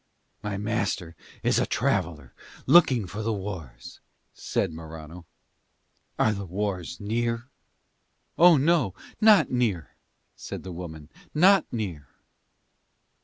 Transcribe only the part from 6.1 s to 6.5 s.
"Are the